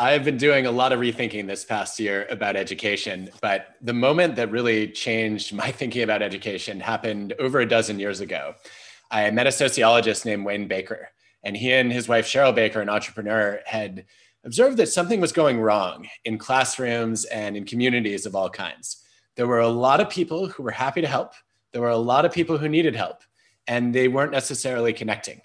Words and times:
I've 0.00 0.24
been 0.24 0.36
doing 0.36 0.66
a 0.66 0.70
lot 0.70 0.92
of 0.92 1.00
rethinking 1.00 1.46
this 1.46 1.64
past 1.64 1.98
year 1.98 2.26
about 2.30 2.54
education, 2.54 3.30
but 3.40 3.74
the 3.80 3.92
moment 3.92 4.36
that 4.36 4.50
really 4.50 4.88
changed 4.88 5.52
my 5.52 5.72
thinking 5.72 6.02
about 6.02 6.22
education 6.22 6.80
happened 6.80 7.34
over 7.38 7.60
a 7.60 7.66
dozen 7.66 7.98
years 7.98 8.20
ago. 8.20 8.54
I 9.10 9.30
met 9.30 9.46
a 9.46 9.52
sociologist 9.52 10.26
named 10.26 10.44
Wayne 10.44 10.68
Baker, 10.68 11.08
and 11.42 11.56
he 11.56 11.72
and 11.72 11.92
his 11.92 12.08
wife, 12.08 12.26
Cheryl 12.26 12.54
Baker, 12.54 12.80
an 12.80 12.88
entrepreneur, 12.88 13.60
had 13.64 14.04
observed 14.44 14.76
that 14.76 14.88
something 14.88 15.20
was 15.20 15.32
going 15.32 15.60
wrong 15.60 16.08
in 16.24 16.38
classrooms 16.38 17.24
and 17.26 17.56
in 17.56 17.64
communities 17.64 18.26
of 18.26 18.34
all 18.34 18.50
kinds. 18.50 19.04
There 19.36 19.46
were 19.46 19.60
a 19.60 19.68
lot 19.68 20.00
of 20.00 20.10
people 20.10 20.48
who 20.48 20.62
were 20.62 20.70
happy 20.70 21.00
to 21.00 21.08
help, 21.08 21.32
there 21.72 21.82
were 21.82 21.88
a 21.90 21.96
lot 21.96 22.24
of 22.24 22.32
people 22.32 22.58
who 22.58 22.68
needed 22.68 22.96
help, 22.96 23.22
and 23.66 23.94
they 23.94 24.08
weren't 24.08 24.32
necessarily 24.32 24.92
connecting 24.92 25.40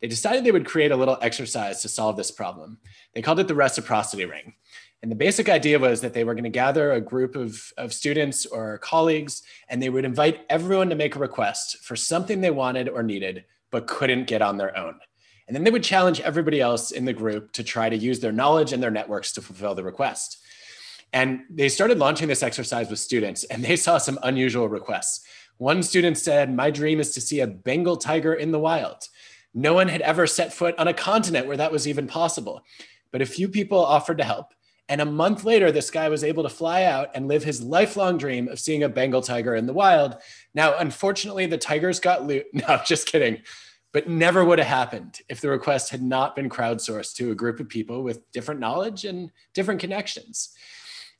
they 0.00 0.08
decided 0.08 0.44
they 0.44 0.52
would 0.52 0.66
create 0.66 0.92
a 0.92 0.96
little 0.96 1.18
exercise 1.22 1.82
to 1.82 1.88
solve 1.88 2.16
this 2.16 2.30
problem. 2.30 2.78
They 3.14 3.22
called 3.22 3.40
it 3.40 3.48
the 3.48 3.54
reciprocity 3.54 4.24
ring. 4.24 4.54
And 5.02 5.10
the 5.10 5.16
basic 5.16 5.48
idea 5.48 5.78
was 5.78 6.00
that 6.00 6.14
they 6.14 6.24
were 6.24 6.34
going 6.34 6.44
to 6.44 6.50
gather 6.50 6.92
a 6.92 7.00
group 7.00 7.36
of, 7.36 7.72
of 7.76 7.92
students 7.92 8.44
or 8.46 8.78
colleagues, 8.78 9.42
and 9.68 9.82
they 9.82 9.90
would 9.90 10.04
invite 10.04 10.44
everyone 10.48 10.88
to 10.90 10.96
make 10.96 11.16
a 11.16 11.20
request 11.20 11.78
for 11.82 11.96
something 11.96 12.40
they 12.40 12.50
wanted 12.50 12.88
or 12.88 13.02
needed, 13.02 13.44
but 13.70 13.86
couldn't 13.86 14.26
get 14.26 14.42
on 14.42 14.56
their 14.56 14.76
own. 14.76 14.98
And 15.46 15.54
then 15.54 15.64
they 15.64 15.70
would 15.70 15.84
challenge 15.84 16.20
everybody 16.20 16.60
else 16.60 16.90
in 16.90 17.04
the 17.04 17.12
group 17.12 17.52
to 17.52 17.62
try 17.62 17.88
to 17.88 17.96
use 17.96 18.20
their 18.20 18.32
knowledge 18.32 18.72
and 18.72 18.82
their 18.82 18.90
networks 18.90 19.32
to 19.32 19.42
fulfill 19.42 19.74
the 19.74 19.84
request. 19.84 20.38
And 21.12 21.42
they 21.48 21.68
started 21.68 21.98
launching 21.98 22.28
this 22.28 22.42
exercise 22.42 22.90
with 22.90 22.98
students, 22.98 23.44
and 23.44 23.64
they 23.64 23.76
saw 23.76 23.98
some 23.98 24.18
unusual 24.22 24.68
requests. 24.68 25.24
One 25.58 25.82
student 25.82 26.18
said, 26.18 26.52
My 26.52 26.70
dream 26.70 27.00
is 27.00 27.12
to 27.12 27.20
see 27.20 27.40
a 27.40 27.46
Bengal 27.46 27.96
tiger 27.96 28.34
in 28.34 28.50
the 28.50 28.58
wild. 28.58 29.08
No 29.54 29.72
one 29.72 29.88
had 29.88 30.02
ever 30.02 30.26
set 30.26 30.52
foot 30.52 30.74
on 30.78 30.88
a 30.88 30.92
continent 30.92 31.46
where 31.46 31.56
that 31.56 31.72
was 31.72 31.88
even 31.88 32.06
possible. 32.06 32.62
But 33.10 33.22
a 33.22 33.26
few 33.26 33.48
people 33.48 33.82
offered 33.82 34.18
to 34.18 34.24
help. 34.24 34.52
And 34.88 35.00
a 35.00 35.06
month 35.06 35.44
later, 35.44 35.72
this 35.72 35.90
guy 35.90 36.08
was 36.08 36.22
able 36.22 36.42
to 36.42 36.48
fly 36.48 36.84
out 36.84 37.10
and 37.14 37.26
live 37.26 37.42
his 37.42 37.62
lifelong 37.62 38.18
dream 38.18 38.48
of 38.48 38.60
seeing 38.60 38.82
a 38.82 38.88
Bengal 38.88 39.22
tiger 39.22 39.54
in 39.54 39.66
the 39.66 39.72
wild. 39.72 40.16
Now, 40.54 40.76
unfortunately, 40.76 41.46
the 41.46 41.58
tigers 41.58 41.98
got 41.98 42.24
loot. 42.24 42.46
No, 42.52 42.80
just 42.84 43.06
kidding. 43.06 43.42
But 43.92 44.08
never 44.08 44.44
would 44.44 44.58
have 44.58 44.68
happened 44.68 45.20
if 45.28 45.40
the 45.40 45.48
request 45.48 45.90
had 45.90 46.02
not 46.02 46.36
been 46.36 46.50
crowdsourced 46.50 47.14
to 47.16 47.30
a 47.30 47.34
group 47.34 47.60
of 47.60 47.68
people 47.68 48.02
with 48.02 48.30
different 48.32 48.60
knowledge 48.60 49.04
and 49.04 49.30
different 49.54 49.80
connections. 49.80 50.50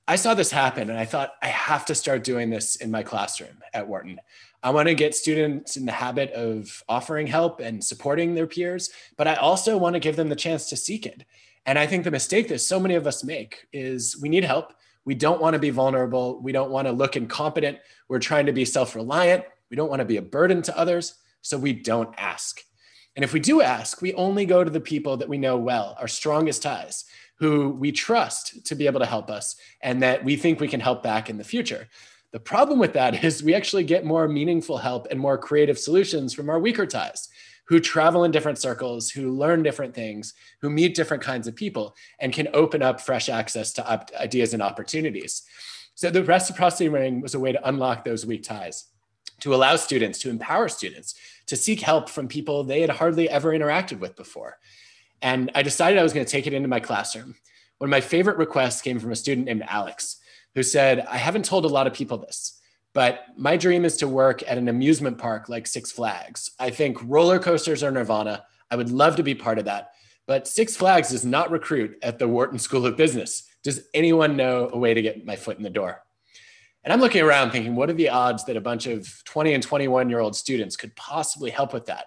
I 0.08 0.16
saw 0.16 0.34
this 0.34 0.50
happen 0.52 0.88
and 0.88 0.98
I 0.98 1.04
thought, 1.04 1.32
I 1.42 1.48
have 1.48 1.84
to 1.86 1.94
start 1.94 2.22
doing 2.22 2.48
this 2.48 2.76
in 2.76 2.90
my 2.90 3.02
classroom 3.02 3.58
at 3.74 3.88
Wharton. 3.88 4.20
I 4.62 4.70
want 4.70 4.88
to 4.88 4.94
get 4.94 5.14
students 5.14 5.76
in 5.76 5.84
the 5.84 5.92
habit 5.92 6.30
of 6.32 6.82
offering 6.88 7.26
help 7.26 7.60
and 7.60 7.82
supporting 7.82 8.34
their 8.34 8.46
peers, 8.46 8.90
but 9.16 9.26
I 9.26 9.34
also 9.34 9.76
want 9.76 9.94
to 9.94 10.00
give 10.00 10.16
them 10.16 10.28
the 10.28 10.36
chance 10.36 10.68
to 10.68 10.76
seek 10.76 11.06
it. 11.06 11.24
And 11.66 11.78
I 11.78 11.86
think 11.86 12.04
the 12.04 12.12
mistake 12.12 12.48
that 12.48 12.60
so 12.60 12.78
many 12.78 12.94
of 12.94 13.06
us 13.06 13.24
make 13.24 13.66
is 13.72 14.16
we 14.20 14.28
need 14.28 14.44
help. 14.44 14.72
We 15.04 15.14
don't 15.14 15.40
want 15.40 15.54
to 15.54 15.60
be 15.60 15.70
vulnerable. 15.70 16.40
We 16.40 16.52
don't 16.52 16.70
want 16.70 16.86
to 16.86 16.92
look 16.92 17.16
incompetent. 17.16 17.78
We're 18.08 18.20
trying 18.20 18.46
to 18.46 18.52
be 18.52 18.64
self 18.64 18.94
reliant. 18.94 19.44
We 19.70 19.76
don't 19.76 19.90
want 19.90 20.00
to 20.00 20.06
be 20.06 20.16
a 20.16 20.22
burden 20.22 20.62
to 20.62 20.78
others. 20.78 21.14
So 21.46 21.56
we 21.56 21.72
don't 21.72 22.12
ask. 22.18 22.60
And 23.14 23.24
if 23.24 23.32
we 23.32 23.38
do 23.38 23.62
ask, 23.62 24.02
we 24.02 24.12
only 24.14 24.46
go 24.46 24.64
to 24.64 24.70
the 24.70 24.80
people 24.80 25.16
that 25.18 25.28
we 25.28 25.38
know 25.38 25.56
well, 25.56 25.96
our 26.00 26.08
strongest 26.08 26.62
ties, 26.62 27.04
who 27.38 27.68
we 27.70 27.92
trust 27.92 28.66
to 28.66 28.74
be 28.74 28.86
able 28.86 28.98
to 28.98 29.06
help 29.06 29.30
us 29.30 29.54
and 29.80 30.02
that 30.02 30.24
we 30.24 30.34
think 30.34 30.58
we 30.58 30.66
can 30.66 30.80
help 30.80 31.04
back 31.04 31.30
in 31.30 31.38
the 31.38 31.44
future. 31.44 31.86
The 32.32 32.40
problem 32.40 32.80
with 32.80 32.94
that 32.94 33.24
is 33.24 33.44
we 33.44 33.54
actually 33.54 33.84
get 33.84 34.04
more 34.04 34.26
meaningful 34.26 34.78
help 34.78 35.06
and 35.10 35.20
more 35.20 35.38
creative 35.38 35.78
solutions 35.78 36.34
from 36.34 36.50
our 36.50 36.58
weaker 36.58 36.84
ties 36.84 37.28
who 37.68 37.78
travel 37.78 38.24
in 38.24 38.32
different 38.32 38.58
circles, 38.58 39.10
who 39.10 39.30
learn 39.30 39.62
different 39.62 39.94
things, 39.94 40.34
who 40.60 40.70
meet 40.70 40.94
different 40.94 41.22
kinds 41.22 41.46
of 41.46 41.54
people, 41.54 41.94
and 42.18 42.32
can 42.32 42.48
open 42.54 42.82
up 42.82 43.00
fresh 43.00 43.28
access 43.28 43.72
to 43.72 44.04
ideas 44.20 44.52
and 44.52 44.62
opportunities. 44.62 45.42
So 45.94 46.10
the 46.10 46.22
reciprocity 46.22 46.88
ring 46.88 47.20
was 47.20 47.34
a 47.34 47.40
way 47.40 47.52
to 47.52 47.68
unlock 47.68 48.04
those 48.04 48.26
weak 48.26 48.42
ties, 48.42 48.84
to 49.40 49.54
allow 49.54 49.76
students, 49.76 50.18
to 50.20 50.30
empower 50.30 50.68
students 50.68 51.14
to 51.46 51.56
seek 51.56 51.80
help 51.80 52.08
from 52.08 52.28
people 52.28 52.64
they 52.64 52.80
had 52.80 52.90
hardly 52.90 53.28
ever 53.28 53.52
interacted 53.52 54.00
with 54.00 54.16
before. 54.16 54.58
And 55.22 55.50
I 55.54 55.62
decided 55.62 55.98
I 55.98 56.02
was 56.02 56.12
going 56.12 56.26
to 56.26 56.30
take 56.30 56.46
it 56.46 56.52
into 56.52 56.68
my 56.68 56.80
classroom. 56.80 57.36
One 57.78 57.88
of 57.88 57.90
my 57.90 58.00
favorite 58.00 58.38
requests 58.38 58.82
came 58.82 58.98
from 58.98 59.12
a 59.12 59.16
student 59.16 59.46
named 59.46 59.64
Alex 59.66 60.18
who 60.54 60.62
said, 60.62 61.00
I 61.00 61.18
haven't 61.18 61.44
told 61.44 61.64
a 61.64 61.68
lot 61.68 61.86
of 61.86 61.92
people 61.92 62.18
this, 62.18 62.60
but 62.94 63.26
my 63.36 63.56
dream 63.56 63.84
is 63.84 63.98
to 63.98 64.08
work 64.08 64.42
at 64.48 64.56
an 64.56 64.68
amusement 64.68 65.18
park 65.18 65.48
like 65.48 65.66
Six 65.66 65.92
Flags. 65.92 66.50
I 66.58 66.70
think 66.70 66.98
roller 67.04 67.38
coasters 67.38 67.82
are 67.82 67.90
nirvana. 67.90 68.44
I 68.70 68.76
would 68.76 68.90
love 68.90 69.16
to 69.16 69.22
be 69.22 69.34
part 69.34 69.58
of 69.58 69.66
that. 69.66 69.92
But 70.26 70.48
Six 70.48 70.76
Flags 70.76 71.10
does 71.10 71.24
not 71.24 71.50
recruit 71.50 71.98
at 72.02 72.18
the 72.18 72.26
Wharton 72.26 72.58
School 72.58 72.86
of 72.86 72.96
Business. 72.96 73.44
Does 73.62 73.86
anyone 73.92 74.36
know 74.36 74.70
a 74.72 74.78
way 74.78 74.94
to 74.94 75.02
get 75.02 75.26
my 75.26 75.36
foot 75.36 75.58
in 75.58 75.62
the 75.62 75.70
door? 75.70 76.02
And 76.86 76.92
I'm 76.92 77.00
looking 77.00 77.22
around 77.22 77.50
thinking, 77.50 77.74
what 77.74 77.90
are 77.90 77.94
the 77.94 78.10
odds 78.10 78.44
that 78.44 78.56
a 78.56 78.60
bunch 78.60 78.86
of 78.86 79.24
20 79.24 79.54
and 79.54 79.62
21 79.62 80.08
year 80.08 80.20
old 80.20 80.36
students 80.36 80.76
could 80.76 80.94
possibly 80.94 81.50
help 81.50 81.74
with 81.74 81.86
that? 81.86 82.06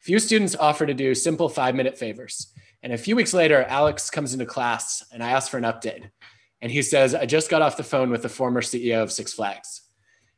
Few 0.00 0.18
students 0.18 0.54
offer 0.54 0.84
to 0.84 0.92
do 0.92 1.14
simple 1.14 1.48
five 1.48 1.74
minute 1.74 1.96
favors. 1.96 2.52
And 2.82 2.92
a 2.92 2.98
few 2.98 3.16
weeks 3.16 3.32
later, 3.32 3.62
Alex 3.62 4.10
comes 4.10 4.34
into 4.34 4.44
class 4.44 5.02
and 5.10 5.22
I 5.22 5.30
ask 5.30 5.50
for 5.50 5.56
an 5.56 5.64
update. 5.64 6.10
And 6.60 6.70
he 6.70 6.82
says, 6.82 7.14
I 7.14 7.24
just 7.24 7.48
got 7.48 7.62
off 7.62 7.78
the 7.78 7.82
phone 7.82 8.10
with 8.10 8.20
the 8.20 8.28
former 8.28 8.60
CEO 8.60 9.02
of 9.02 9.10
Six 9.10 9.32
Flags. 9.32 9.80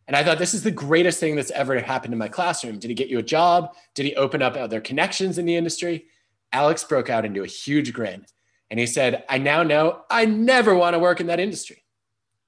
And 0.06 0.15
I 0.15 0.22
thought, 0.22 0.38
this 0.38 0.55
is 0.55 0.62
the 0.62 0.71
greatest 0.71 1.19
thing 1.19 1.34
that's 1.34 1.50
ever 1.50 1.76
happened 1.81 2.15
in 2.15 2.19
my 2.21 2.28
classroom. 2.28 2.78
Did 2.78 2.91
he 2.91 2.94
get 2.94 3.09
you 3.09 3.19
a 3.19 3.22
job? 3.22 3.75
Did 3.97 4.06
he 4.06 4.15
open 4.15 4.43
up 4.43 4.56
other 4.56 4.81
connections 4.81 5.38
in 5.38 5.44
the 5.44 5.56
industry? 5.56 6.06
Alex 6.53 6.84
broke 6.84 7.10
out 7.10 7.25
into 7.25 7.43
a 7.43 7.49
huge 7.49 7.93
grin. 7.93 8.26
And 8.71 8.78
he 8.78 8.87
said, 8.87 9.25
I 9.28 9.38
now 9.38 9.65
know 9.65 10.03
I 10.09 10.25
never 10.25 10.72
want 10.72 10.94
to 10.94 11.00
work 11.00 11.19
in 11.19 11.26
that 11.26 11.41
industry. 11.41 11.82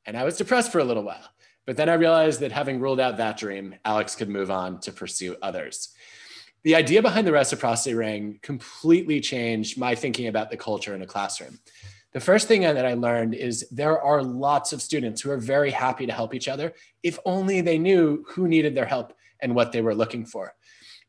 And 0.08 0.16
I 0.16 0.24
was 0.24 0.38
depressed 0.38 0.72
for 0.72 0.78
a 0.78 0.84
little 0.84 1.02
while. 1.02 1.28
But 1.66 1.76
then 1.76 1.90
I 1.90 1.94
realized 1.94 2.40
that 2.40 2.50
having 2.50 2.80
ruled 2.80 2.98
out 2.98 3.18
that 3.18 3.36
dream, 3.36 3.74
Alex 3.84 4.14
could 4.14 4.30
move 4.30 4.50
on 4.50 4.80
to 4.80 4.90
pursue 4.90 5.36
others. 5.42 5.90
The 6.62 6.76
idea 6.76 7.02
behind 7.02 7.26
the 7.26 7.32
reciprocity 7.32 7.94
ring 7.94 8.38
completely 8.40 9.20
changed 9.20 9.76
my 9.76 9.94
thinking 9.94 10.26
about 10.26 10.50
the 10.50 10.56
culture 10.56 10.94
in 10.94 11.02
a 11.02 11.06
classroom. 11.06 11.58
The 12.12 12.20
first 12.20 12.48
thing 12.48 12.62
that 12.62 12.86
I 12.86 12.94
learned 12.94 13.34
is 13.34 13.68
there 13.70 14.00
are 14.00 14.22
lots 14.22 14.72
of 14.72 14.80
students 14.80 15.20
who 15.20 15.30
are 15.30 15.36
very 15.36 15.70
happy 15.70 16.06
to 16.06 16.12
help 16.12 16.32
each 16.32 16.48
other 16.48 16.72
if 17.02 17.18
only 17.26 17.60
they 17.60 17.76
knew 17.76 18.24
who 18.28 18.48
needed 18.48 18.74
their 18.74 18.86
help 18.86 19.12
and 19.40 19.54
what 19.54 19.72
they 19.72 19.82
were 19.82 19.94
looking 19.94 20.24
for. 20.24 20.54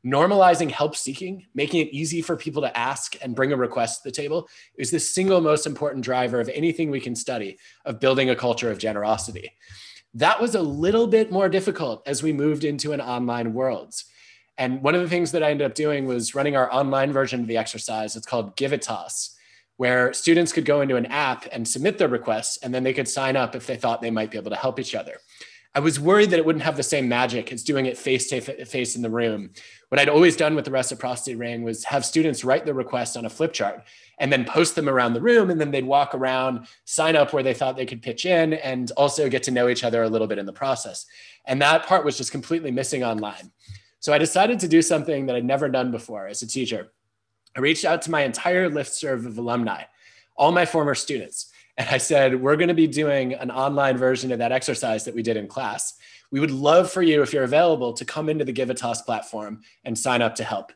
Normalizing 0.05 0.71
help 0.71 0.95
seeking, 0.95 1.45
making 1.53 1.81
it 1.81 1.93
easy 1.93 2.21
for 2.21 2.37
people 2.37 2.61
to 2.61 2.77
ask 2.77 3.17
and 3.21 3.35
bring 3.35 3.51
a 3.51 3.57
request 3.57 4.01
to 4.03 4.09
the 4.09 4.15
table 4.15 4.47
is 4.77 4.91
the 4.91 4.99
single 4.99 5.41
most 5.41 5.65
important 5.65 6.05
driver 6.05 6.39
of 6.39 6.49
anything 6.49 6.89
we 6.89 7.01
can 7.01 7.15
study 7.15 7.57
of 7.83 7.99
building 7.99 8.29
a 8.29 8.35
culture 8.35 8.71
of 8.71 8.77
generosity. 8.77 9.51
That 10.13 10.41
was 10.41 10.55
a 10.55 10.61
little 10.61 11.07
bit 11.07 11.31
more 11.31 11.49
difficult 11.49 12.01
as 12.07 12.23
we 12.23 12.31
moved 12.31 12.63
into 12.63 12.93
an 12.93 13.01
online 13.01 13.53
world. 13.53 13.93
And 14.57 14.81
one 14.81 14.95
of 14.95 15.01
the 15.01 15.09
things 15.09 15.31
that 15.33 15.43
I 15.43 15.51
ended 15.51 15.65
up 15.65 15.75
doing 15.75 16.05
was 16.05 16.33
running 16.33 16.55
our 16.55 16.73
online 16.73 17.11
version 17.11 17.41
of 17.41 17.47
the 17.47 17.57
exercise. 17.57 18.15
It's 18.15 18.25
called 18.25 18.55
Givitas 18.55 19.35
where 19.79 20.11
students 20.11 20.51
could 20.51 20.65
go 20.65 20.81
into 20.81 20.97
an 20.97 21.05
app 21.05 21.47
and 21.53 21.65
submit 21.65 21.97
their 21.97 22.09
requests, 22.09 22.57
and 22.57 22.73
then 22.73 22.83
they 22.83 22.91
could 22.91 23.07
sign 23.07 23.37
up 23.37 23.55
if 23.55 23.65
they 23.65 23.77
thought 23.77 24.01
they 24.01 24.11
might 24.11 24.29
be 24.29 24.37
able 24.37 24.51
to 24.51 24.57
help 24.57 24.77
each 24.77 24.93
other. 24.93 25.15
I 25.75 25.81
was 25.81 25.99
worried 25.99 26.31
that 26.31 26.39
it 26.39 26.45
wouldn't 26.45 26.65
have 26.65 26.77
the 26.77 26.83
same 26.83 27.07
magic 27.07 27.53
as 27.53 27.63
doing 27.63 27.85
it 27.85 27.97
face 27.97 28.27
to 28.29 28.41
face 28.65 28.95
in 28.95 29.03
the 29.03 29.09
room. 29.09 29.51
What 29.89 29.99
I'd 29.99 30.09
always 30.09 30.35
done 30.35 30.55
with 30.55 30.65
the 30.65 30.71
reciprocity 30.71 31.35
ring 31.35 31.61
was 31.61 31.83
have 31.85 32.05
students 32.05 32.43
write 32.43 32.65
their 32.65 32.73
request 32.73 33.15
on 33.15 33.25
a 33.25 33.29
flip 33.29 33.53
chart 33.53 33.83
and 34.17 34.33
then 34.33 34.45
post 34.45 34.75
them 34.75 34.89
around 34.89 35.13
the 35.13 35.21
room. 35.21 35.51
And 35.51 35.61
then 35.61 35.69
they'd 35.69 35.85
walk 35.85 36.15
around, 36.15 36.67
sign 36.85 37.15
up 37.15 37.33
where 37.33 37.43
they 37.43 37.53
thought 37.53 37.77
they 37.77 37.85
could 37.85 38.01
pitch 38.01 38.25
in, 38.25 38.53
and 38.53 38.91
also 38.97 39.29
get 39.29 39.43
to 39.43 39.51
know 39.51 39.69
each 39.69 39.83
other 39.83 40.01
a 40.01 40.09
little 40.09 40.27
bit 40.27 40.39
in 40.39 40.47
the 40.47 40.53
process. 40.53 41.05
And 41.45 41.61
that 41.61 41.85
part 41.85 42.03
was 42.03 42.17
just 42.17 42.31
completely 42.31 42.71
missing 42.71 43.03
online. 43.03 43.51
So 43.99 44.11
I 44.11 44.17
decided 44.17 44.59
to 44.61 44.67
do 44.67 44.81
something 44.81 45.27
that 45.27 45.35
I'd 45.35 45.45
never 45.45 45.69
done 45.69 45.91
before 45.91 46.27
as 46.27 46.41
a 46.41 46.47
teacher. 46.47 46.91
I 47.55 47.59
reached 47.59 47.85
out 47.85 48.01
to 48.03 48.11
my 48.11 48.21
entire 48.21 48.69
listserv 48.69 49.25
of 49.25 49.37
alumni, 49.37 49.83
all 50.35 50.51
my 50.51 50.65
former 50.65 50.95
students, 50.95 51.48
and 51.79 51.87
I 51.89 51.97
said, 51.97 52.39
We're 52.39 52.57
going 52.57 52.67
to 52.67 52.73
be 52.73 52.87
doing 52.87 53.33
an 53.33 53.49
online 53.49 53.97
version 53.97 54.33
of 54.33 54.39
that 54.39 54.51
exercise 54.51 55.05
that 55.05 55.15
we 55.15 55.23
did 55.23 55.37
in 55.37 55.47
class. 55.47 55.93
We 56.29 56.41
would 56.41 56.51
love 56.51 56.91
for 56.91 57.01
you, 57.01 57.23
if 57.23 57.33
you're 57.33 57.43
available, 57.45 57.93
to 57.93 58.05
come 58.05 58.29
into 58.29 58.43
the 58.43 58.53
Givitas 58.53 59.03
platform 59.03 59.61
and 59.85 59.97
sign 59.97 60.21
up 60.21 60.35
to 60.35 60.43
help. 60.43 60.73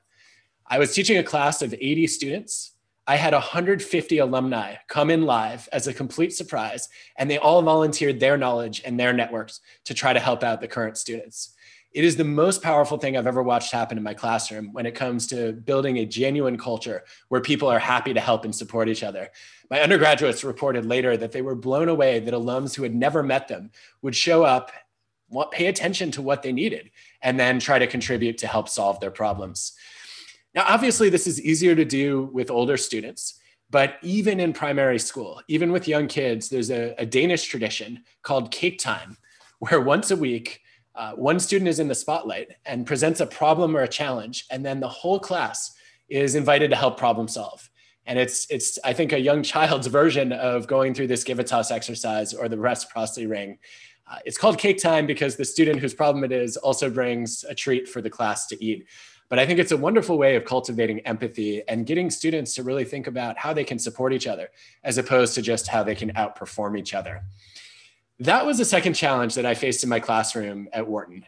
I 0.66 0.80
was 0.80 0.96
teaching 0.96 1.18
a 1.18 1.24
class 1.24 1.62
of 1.62 1.74
80 1.74 2.08
students. 2.08 2.72
I 3.06 3.18
had 3.18 3.34
150 3.34 4.18
alumni 4.18 4.76
come 4.88 5.10
in 5.10 5.24
live 5.24 5.68
as 5.74 5.88
a 5.88 5.94
complete 5.94 6.34
surprise, 6.34 6.88
and 7.18 7.30
they 7.30 7.38
all 7.38 7.62
volunteered 7.62 8.22
their 8.22 8.38
knowledge 8.38 8.82
and 8.86 8.98
their 8.98 9.12
networks 9.12 9.60
to 9.84 9.94
try 9.94 10.14
to 10.14 10.22
help 10.22 10.42
out 10.42 10.62
the 10.62 10.70
current 10.70 10.98
students 10.98 11.53
It 11.94 12.04
is 12.04 12.16
the 12.16 12.24
most 12.24 12.64
powerful 12.64 12.98
thing 12.98 13.16
I've 13.16 13.28
ever 13.28 13.44
watched 13.44 13.72
happen 13.72 14.00
in 14.00 14.04
my 14.04 14.16
classroom 14.16 14.74
when 14.74 14.88
it 14.88 14.96
comes 14.96 15.28
to 15.28 15.54
building 15.54 15.98
a 15.98 16.06
genuine 16.06 16.58
culture 16.58 17.04
where 17.30 17.40
people 17.40 17.68
are 17.68 17.78
happy 17.78 18.14
to 18.16 18.20
help 18.20 18.46
and 18.46 18.56
support 18.56 18.90
each 18.90 19.04
other. 19.04 19.30
My 19.70 19.80
undergraduates 19.80 20.44
reported 20.44 20.86
later 20.86 21.16
that 21.18 21.32
they 21.32 21.44
were 21.44 21.56
blown 21.56 21.90
away 21.90 22.20
that 22.20 22.34
alums 22.34 22.76
who 22.76 22.82
had 22.82 22.96
never 22.96 23.22
met 23.22 23.48
them 23.48 23.70
would 24.02 24.16
show 24.16 24.44
up, 24.44 24.72
pay 25.52 25.68
attention 25.68 26.10
to 26.12 26.22
what 26.24 26.42
they 26.42 26.52
needed, 26.52 26.90
and 27.22 27.40
then 27.40 27.60
try 27.60 27.78
to 27.78 27.86
contribute 27.86 28.40
to 28.40 28.48
help 28.48 28.70
solve 28.70 29.00
their 29.00 29.12
problems. 29.12 29.74
Now, 30.56 30.66
obviously, 30.68 31.10
this 31.10 31.28
is 31.28 31.42
easier 31.42 31.76
to 31.76 31.86
do 31.86 32.30
with 32.34 32.50
older 32.50 32.78
students. 32.78 33.40
But 33.70 33.98
even 34.04 34.40
in 34.40 34.54
primary 34.54 35.00
school, 35.00 35.42
even 35.48 35.72
with 35.72 35.88
young 35.88 36.08
kids, 36.08 36.50
there's 36.50 36.70
a, 36.70 36.94
a 37.00 37.08
Danish 37.08 37.46
tradition 37.46 38.04
called 38.22 38.52
cake 38.52 38.78
time, 38.78 39.18
where 39.60 39.82
once 39.82 40.12
a 40.12 40.16
week, 40.16 40.62
uh, 40.96 41.14
one 41.14 41.40
student 41.40 41.68
is 41.68 41.80
in 41.80 41.88
the 41.88 41.96
spotlight 41.96 42.50
and 42.66 42.86
presents 42.86 43.20
a 43.20 43.26
problem 43.26 43.76
or 43.76 43.82
a 43.82 43.88
challenge, 43.88 44.46
and 44.52 44.66
then 44.66 44.80
the 44.80 44.88
whole 44.88 45.20
class 45.20 45.76
is 46.10 46.36
invited 46.36 46.70
to 46.70 46.76
help 46.76 46.98
problem 46.98 47.28
solve. 47.28 47.70
And 48.06 48.20
it's, 48.20 48.46
it's 48.50 48.78
I 48.84 48.94
think, 48.94 49.14
a 49.14 49.20
young 49.20 49.44
child's 49.54 49.88
version 49.88 50.32
of 50.32 50.68
going 50.68 50.94
through 50.94 51.08
this 51.08 51.24
toss 51.24 51.72
exercise 51.72 52.34
or 52.34 52.48
the 52.48 52.58
reciprocity 52.58 53.26
ring. 53.26 53.58
Uh, 54.10 54.18
it's 54.26 54.38
called 54.38 54.58
cake 54.58 54.82
time 54.82 55.08
because 55.08 55.38
the 55.38 55.46
student 55.46 55.80
whose 55.80 55.94
problem 55.94 56.24
it 56.24 56.32
is 56.32 56.58
also 56.58 56.90
brings 56.90 57.44
a 57.46 57.56
treat 57.56 57.88
for 57.88 58.02
the 58.02 58.10
class 58.10 58.48
to 58.48 58.64
eat. 58.64 58.86
But 59.30 59.40
I 59.40 59.48
think 59.48 59.58
it's 59.58 59.72
a 59.72 59.78
wonderful 59.78 60.18
way 60.18 60.36
of 60.36 60.46
cultivating 60.46 61.00
empathy 61.02 61.64
and 61.68 61.88
getting 61.88 62.12
students 62.12 62.54
to 62.56 62.64
really 62.64 62.84
think 62.84 63.08
about 63.08 63.38
how 63.38 63.54
they 63.54 63.64
can 63.64 63.80
support 63.80 64.14
each 64.14 64.28
other 64.28 64.50
as 64.84 64.98
opposed 64.98 65.34
to 65.36 65.42
just 65.42 65.68
how 65.68 65.82
they 65.82 65.96
can 65.96 66.12
outperform 66.12 66.78
each 66.78 66.94
other. 66.94 67.24
That 68.24 68.46
was 68.46 68.58
the 68.58 68.64
second 68.64 68.94
challenge 68.94 69.36
that 69.36 69.46
I 69.46 69.54
faced 69.54 69.84
in 69.84 69.90
my 69.90 70.00
classroom 70.00 70.70
at 70.72 70.88
Wharton. 70.88 71.26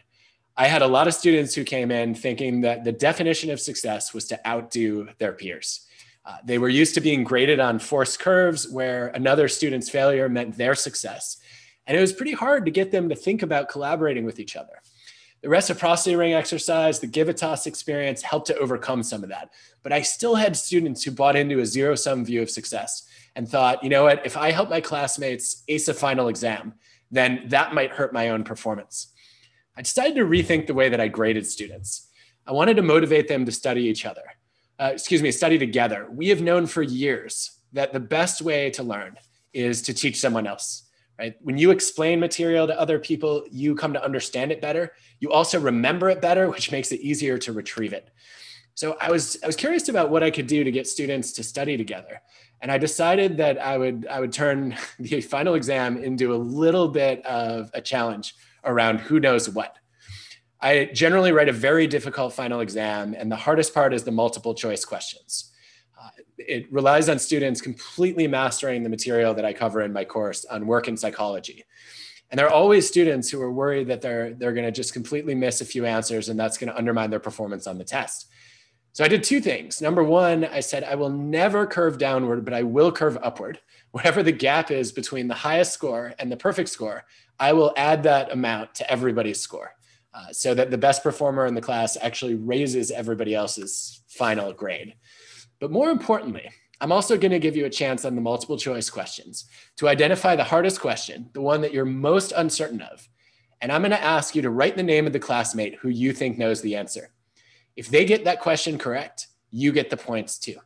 I 0.56 0.66
had 0.66 0.80
a 0.80 0.86
lot 0.86 1.06
of 1.06 1.12
students 1.12 1.54
who 1.54 1.62
came 1.62 1.90
in 1.90 2.14
thinking 2.14 2.62
that 2.62 2.84
the 2.84 2.92
definition 2.92 3.50
of 3.50 3.60
success 3.60 4.14
was 4.14 4.26
to 4.28 4.48
outdo 4.48 5.06
their 5.18 5.34
peers. 5.34 5.86
Uh, 6.24 6.38
they 6.42 6.56
were 6.56 6.70
used 6.70 6.94
to 6.94 7.02
being 7.02 7.22
graded 7.22 7.60
on 7.60 7.78
forced 7.78 8.18
curves 8.18 8.66
where 8.70 9.08
another 9.08 9.46
student's 9.46 9.90
failure 9.90 10.30
meant 10.30 10.56
their 10.56 10.74
success. 10.74 11.36
And 11.86 11.98
it 11.98 12.00
was 12.00 12.14
pretty 12.14 12.32
hard 12.32 12.64
to 12.64 12.70
get 12.70 12.92
them 12.92 13.10
to 13.10 13.14
think 13.14 13.42
about 13.42 13.68
collaborating 13.68 14.24
with 14.24 14.40
each 14.40 14.56
other. 14.56 14.80
The 15.42 15.50
reciprocity 15.50 16.16
ring 16.16 16.32
exercise, 16.32 16.98
the 16.98 17.34
toss 17.34 17.66
experience 17.66 18.22
helped 18.22 18.46
to 18.46 18.56
overcome 18.56 19.02
some 19.02 19.22
of 19.22 19.28
that. 19.28 19.50
But 19.82 19.92
I 19.92 20.00
still 20.00 20.34
had 20.34 20.56
students 20.56 21.02
who 21.02 21.10
bought 21.10 21.36
into 21.36 21.60
a 21.60 21.66
zero 21.66 21.94
sum 21.94 22.24
view 22.24 22.40
of 22.40 22.48
success 22.48 23.06
and 23.34 23.46
thought, 23.46 23.84
you 23.84 23.90
know 23.90 24.04
what, 24.04 24.24
if 24.24 24.38
I 24.38 24.50
help 24.50 24.70
my 24.70 24.80
classmates 24.80 25.62
ace 25.68 25.88
a 25.88 25.94
final 25.94 26.28
exam, 26.28 26.72
then 27.10 27.44
that 27.48 27.74
might 27.74 27.92
hurt 27.92 28.12
my 28.12 28.30
own 28.30 28.44
performance. 28.44 29.12
I 29.76 29.82
decided 29.82 30.16
to 30.16 30.24
rethink 30.24 30.66
the 30.66 30.74
way 30.74 30.88
that 30.88 31.00
I 31.00 31.08
graded 31.08 31.46
students. 31.46 32.08
I 32.46 32.52
wanted 32.52 32.76
to 32.76 32.82
motivate 32.82 33.28
them 33.28 33.44
to 33.44 33.52
study 33.52 33.82
each 33.82 34.06
other, 34.06 34.22
uh, 34.78 34.90
excuse 34.92 35.22
me, 35.22 35.30
study 35.30 35.58
together. 35.58 36.08
We 36.10 36.28
have 36.28 36.40
known 36.40 36.66
for 36.66 36.82
years 36.82 37.58
that 37.72 37.92
the 37.92 38.00
best 38.00 38.40
way 38.40 38.70
to 38.70 38.82
learn 38.82 39.16
is 39.52 39.82
to 39.82 39.94
teach 39.94 40.20
someone 40.20 40.46
else 40.46 40.86
right? 41.18 41.34
When 41.40 41.58
you 41.58 41.70
explain 41.70 42.20
material 42.20 42.66
to 42.66 42.78
other 42.78 42.98
people, 42.98 43.44
you 43.50 43.74
come 43.74 43.92
to 43.92 44.04
understand 44.04 44.52
it 44.52 44.60
better. 44.60 44.92
You 45.20 45.32
also 45.32 45.58
remember 45.58 46.10
it 46.10 46.20
better, 46.20 46.50
which 46.50 46.70
makes 46.70 46.92
it 46.92 47.00
easier 47.00 47.38
to 47.38 47.52
retrieve 47.52 47.92
it. 47.92 48.10
So 48.74 48.96
I 49.00 49.10
was 49.10 49.38
I 49.42 49.46
was 49.46 49.56
curious 49.56 49.88
about 49.88 50.10
what 50.10 50.22
I 50.22 50.30
could 50.30 50.46
do 50.46 50.62
to 50.62 50.70
get 50.70 50.86
students 50.86 51.32
to 51.32 51.42
study 51.42 51.78
together. 51.78 52.20
And 52.60 52.72
I 52.72 52.78
decided 52.78 53.36
that 53.36 53.58
I 53.58 53.76
would 53.78 54.06
I 54.10 54.20
would 54.20 54.32
turn 54.32 54.76
the 54.98 55.20
final 55.20 55.54
exam 55.54 55.96
into 55.96 56.34
a 56.34 56.36
little 56.36 56.88
bit 56.88 57.24
of 57.26 57.70
a 57.74 57.80
challenge 57.80 58.34
around 58.64 59.00
who 59.00 59.20
knows 59.20 59.48
what. 59.48 59.76
I 60.60 60.90
generally 60.92 61.32
write 61.32 61.48
a 61.48 61.52
very 61.52 61.86
difficult 61.86 62.32
final 62.32 62.60
exam, 62.60 63.14
and 63.16 63.30
the 63.30 63.36
hardest 63.36 63.74
part 63.74 63.92
is 63.92 64.04
the 64.04 64.10
multiple 64.10 64.54
choice 64.54 64.84
questions 64.84 65.52
uh, 66.00 66.10
it 66.38 66.70
relies 66.70 67.08
on 67.08 67.18
students 67.18 67.60
completely 67.60 68.26
mastering 68.26 68.82
the 68.82 68.88
material 68.88 69.34
that 69.34 69.44
I 69.44 69.52
cover 69.52 69.82
in 69.82 69.92
my 69.92 70.04
course 70.04 70.44
on 70.44 70.66
work 70.66 70.88
in 70.88 70.96
psychology. 70.96 71.64
And 72.30 72.38
there 72.38 72.46
are 72.46 72.52
always 72.52 72.88
students 72.88 73.30
who 73.30 73.40
are 73.40 73.52
worried 73.52 73.86
that 73.88 74.02
they're, 74.02 74.34
they're 74.34 74.52
going 74.52 74.66
to 74.66 74.72
just 74.72 74.92
completely 74.92 75.34
miss 75.34 75.60
a 75.60 75.64
few 75.64 75.86
answers 75.86 76.28
and 76.28 76.38
that's 76.38 76.58
going 76.58 76.70
to 76.70 76.76
undermine 76.76 77.10
their 77.10 77.20
performance 77.20 77.66
on 77.66 77.78
the 77.78 77.84
test. 77.84 78.26
So 78.96 79.04
I 79.04 79.08
did 79.08 79.22
two 79.22 79.42
things. 79.42 79.82
Number 79.82 80.02
one, 80.02 80.46
I 80.46 80.60
said, 80.60 80.82
I 80.82 80.94
will 80.94 81.10
never 81.10 81.66
curve 81.66 81.98
downward, 81.98 82.46
but 82.46 82.54
I 82.54 82.62
will 82.62 82.90
curve 82.90 83.18
upward. 83.22 83.60
Whatever 83.90 84.22
the 84.22 84.32
gap 84.32 84.70
is 84.70 84.90
between 84.90 85.28
the 85.28 85.34
highest 85.34 85.74
score 85.74 86.14
and 86.18 86.32
the 86.32 86.36
perfect 86.38 86.70
score, 86.70 87.04
I 87.38 87.52
will 87.52 87.74
add 87.76 88.04
that 88.04 88.32
amount 88.32 88.74
to 88.76 88.90
everybody's 88.90 89.38
score 89.38 89.74
uh, 90.14 90.32
so 90.32 90.54
that 90.54 90.70
the 90.70 90.78
best 90.78 91.02
performer 91.02 91.44
in 91.44 91.54
the 91.54 91.60
class 91.60 91.98
actually 92.00 92.36
raises 92.36 92.90
everybody 92.90 93.34
else's 93.34 94.02
final 94.08 94.54
grade. 94.54 94.94
But 95.60 95.70
more 95.70 95.90
importantly, 95.90 96.48
I'm 96.80 96.90
also 96.90 97.18
going 97.18 97.32
to 97.32 97.38
give 97.38 97.54
you 97.54 97.66
a 97.66 97.70
chance 97.70 98.06
on 98.06 98.14
the 98.14 98.22
multiple 98.22 98.56
choice 98.56 98.88
questions 98.88 99.44
to 99.76 99.90
identify 99.90 100.36
the 100.36 100.44
hardest 100.44 100.80
question, 100.80 101.28
the 101.34 101.42
one 101.42 101.60
that 101.60 101.74
you're 101.74 101.84
most 101.84 102.32
uncertain 102.34 102.80
of. 102.80 103.06
And 103.60 103.70
I'm 103.70 103.82
going 103.82 103.90
to 103.90 104.02
ask 104.02 104.34
you 104.34 104.40
to 104.40 104.48
write 104.48 104.74
the 104.74 104.82
name 104.82 105.06
of 105.06 105.12
the 105.12 105.20
classmate 105.20 105.74
who 105.74 105.90
you 105.90 106.14
think 106.14 106.38
knows 106.38 106.62
the 106.62 106.76
answer. 106.76 107.10
If 107.76 107.88
they 107.88 108.04
get 108.04 108.24
that 108.24 108.40
question 108.40 108.78
correct, 108.78 109.28
you 109.50 109.72
get 109.72 109.90
the 109.90 109.96
points 109.96 110.38
too. 110.38 110.56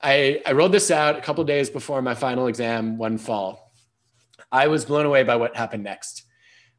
I, 0.00 0.42
I 0.46 0.52
rolled 0.52 0.72
this 0.72 0.90
out 0.90 1.16
a 1.16 1.20
couple 1.20 1.44
days 1.44 1.70
before 1.70 2.02
my 2.02 2.14
final 2.14 2.46
exam 2.46 2.98
one 2.98 3.18
fall. 3.18 3.72
I 4.50 4.68
was 4.68 4.84
blown 4.84 5.06
away 5.06 5.22
by 5.22 5.36
what 5.36 5.56
happened 5.56 5.84
next. 5.84 6.22